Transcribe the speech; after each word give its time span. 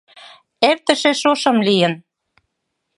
Эртыше 0.69 1.11
шошым 1.21 1.57
лийын. 1.67 1.93